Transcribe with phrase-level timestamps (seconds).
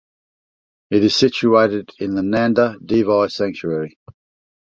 [0.89, 3.99] It is situated in the Nanda Devi sanctuary.